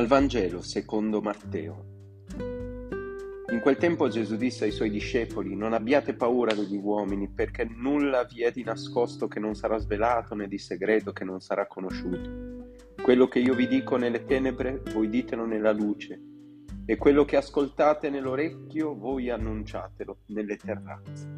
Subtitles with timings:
[0.00, 1.84] Dal Vangelo secondo Matteo.
[3.52, 8.24] In quel tempo Gesù disse ai suoi discepoli, non abbiate paura degli uomini, perché nulla
[8.24, 12.72] vi è di nascosto che non sarà svelato, né di segreto che non sarà conosciuto.
[13.02, 16.18] Quello che io vi dico nelle tenebre, voi ditelo nella luce,
[16.86, 21.28] e quello che ascoltate nell'orecchio, voi annunciatelo nelle terrazze.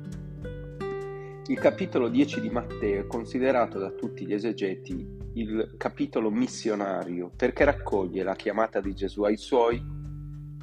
[1.49, 7.65] Il capitolo 10 di Matteo è considerato da tutti gli esegeti il capitolo missionario perché
[7.65, 9.83] raccoglie la chiamata di Gesù ai suoi,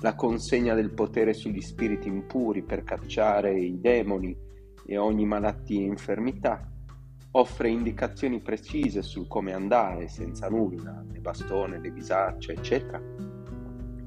[0.01, 4.35] la consegna del potere sugli spiriti impuri per cacciare i demoni
[4.85, 6.71] e ogni malattia e infermità,
[7.31, 13.01] offre indicazioni precise sul come andare senza nulla, né bastone, né bisaccia, eccetera,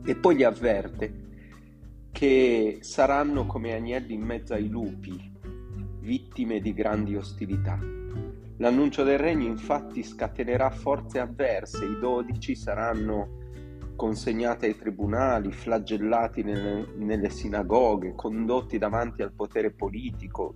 [0.04, 1.20] e poi gli avverte
[2.10, 5.30] che saranno come agnelli in mezzo ai lupi
[6.00, 7.78] vittime di grandi ostilità.
[8.62, 13.40] L'annuncio del regno infatti scatenerà forze avverse, i dodici saranno
[13.96, 20.54] consegnati ai tribunali, flagellati nelle, nelle sinagoghe, condotti davanti al potere politico,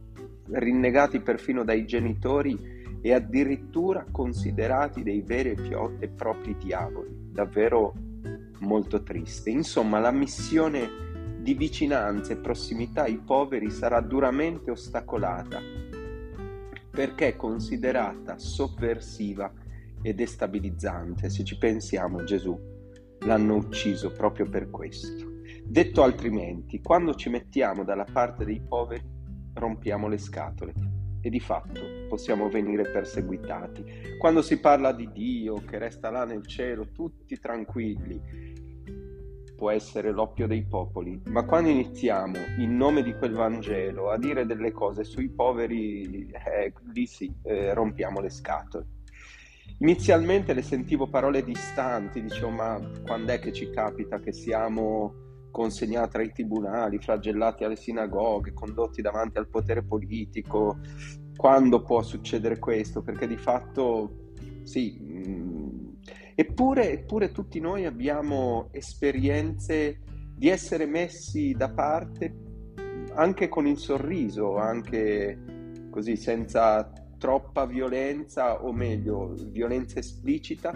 [0.53, 5.57] rinnegati perfino dai genitori e addirittura considerati dei veri
[5.99, 7.09] e propri diavoli.
[7.33, 7.93] Davvero
[8.61, 9.51] molto triste.
[9.51, 15.76] Insomma, la missione di vicinanza e prossimità ai poveri sarà duramente ostacolata
[16.97, 19.53] perché è considerata sovversiva
[20.01, 21.29] e destabilizzante.
[21.29, 22.59] Se ci pensiamo, Gesù
[23.27, 25.43] l'hanno ucciso proprio per questo.
[25.63, 29.05] Detto altrimenti, quando ci mettiamo dalla parte dei poveri,
[29.53, 30.73] rompiamo le scatole
[31.21, 33.85] e di fatto possiamo venire perseguitati.
[34.19, 38.55] Quando si parla di Dio che resta là nel cielo, tutti tranquilli,
[39.57, 44.47] può essere l'oppio dei popoli, ma quando iniziamo in nome di quel Vangelo a dire
[44.47, 48.87] delle cose sui poveri, eh, lì sì, eh, rompiamo le scatole.
[49.79, 56.19] Inizialmente le sentivo parole distanti, dicevo ma quando è che ci capita che siamo consegnati
[56.19, 60.79] ai tribunali, flagellati alle sinagoghe, condotti davanti al potere politico,
[61.35, 63.03] quando può succedere questo?
[63.03, 64.25] Perché di fatto
[64.67, 64.99] sì,
[66.39, 70.03] Eppure, eppure tutti noi abbiamo esperienze
[70.37, 72.31] di essere messi da parte
[73.15, 80.75] anche con il sorriso, anche così senza troppa violenza o meglio violenza esplicita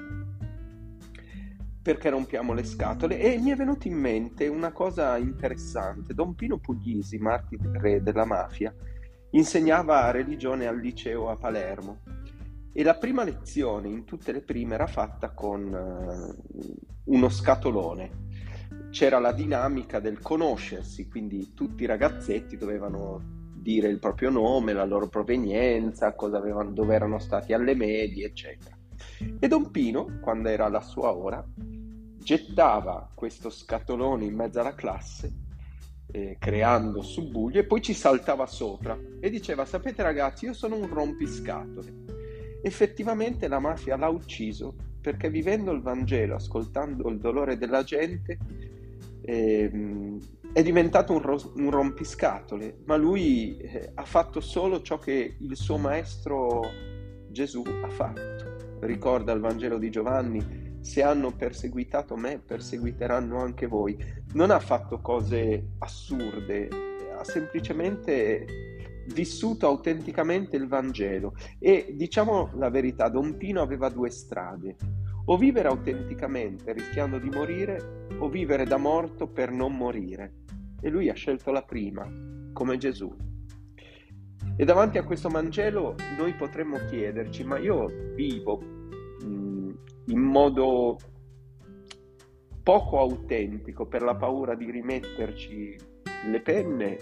[1.83, 3.19] perché rompiamo le scatole.
[3.19, 6.15] E mi è venuta in mente una cosa interessante.
[6.15, 8.75] Don Pino Puglisi, martire della mafia
[9.33, 12.01] insegnava religione al liceo a Palermo
[12.73, 18.29] e la prima lezione in tutte le prime era fatta con uh, uno scatolone.
[18.91, 24.85] C'era la dinamica del conoscersi, quindi tutti i ragazzetti dovevano dire il proprio nome, la
[24.85, 28.77] loro provenienza, avevano, dove erano stati alle medie, eccetera.
[29.39, 31.45] E Don Pino, quando era la sua ora,
[32.19, 35.33] gettava questo scatolone in mezzo alla classe,
[36.11, 40.89] eh, creando subbuglio, e poi ci saltava sopra e diceva: Sapete ragazzi, io sono un
[40.89, 42.20] rompiscatole
[42.63, 48.39] Effettivamente la mafia l'ha ucciso perché vivendo il Vangelo, ascoltando il dolore della gente,
[49.23, 50.19] ehm,
[50.53, 55.57] è diventato un, ros- un, rompiscatole, ma lui eh, ha fatto solo ciò che il
[55.57, 56.63] suo maestro
[57.29, 58.79] Gesù ha fatto.
[58.81, 63.97] Ricorda il Vangelo di Giovanni, se hanno perseguitato me, perseguiteranno anche voi.
[64.33, 66.69] Non ha fatto cose assurde,
[67.17, 68.70] ha semplicemente
[69.09, 74.77] vissuto autenticamente il Vangelo e diciamo la verità, Don Pino aveva due strade,
[75.27, 80.35] o vivere autenticamente rischiando di morire o vivere da morto per non morire
[80.81, 82.09] e lui ha scelto la prima,
[82.53, 83.15] come Gesù.
[84.57, 89.71] E davanti a questo Vangelo noi potremmo chiederci, ma io vivo mh, mm,
[90.07, 90.99] in modo
[92.63, 95.77] poco autentico per la paura di rimetterci
[96.27, 96.99] le penne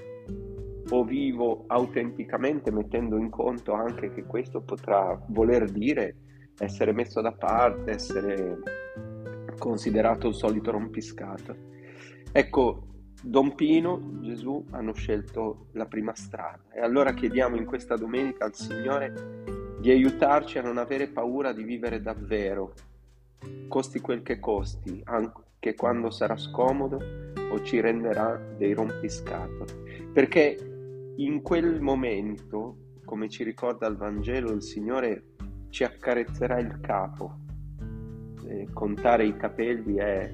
[0.90, 6.16] o vivo autenticamente mettendo in conto anche che questo potrà voler dire
[6.58, 8.58] essere messo da parte, essere
[9.58, 11.54] considerato il solito rompiscato.
[12.32, 12.86] Ecco,
[13.20, 18.54] Don Pino, Gesù hanno scelto la prima strada e allora chiediamo in questa domenica al
[18.54, 22.72] Signore di aiutarci a non avere paura di vivere davvero,
[23.68, 26.98] costi quel che costi, anche quando sarà scomodo
[27.50, 30.77] o ci renderà dei rompiscatoli, perché
[31.18, 35.34] in quel momento, come ci ricorda il Vangelo, il Signore
[35.70, 37.40] ci accarezzerà il capo.
[38.46, 40.32] Eh, contare i capelli è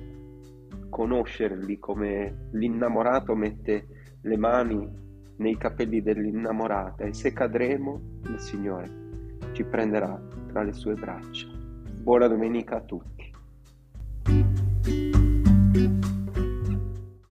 [0.90, 3.86] conoscerli come l'innamorato mette
[4.20, 5.02] le mani
[5.36, 9.02] nei capelli dell'innamorata e se cadremo il Signore
[9.52, 11.48] ci prenderà tra le sue braccia.
[12.02, 13.32] Buona domenica a tutti.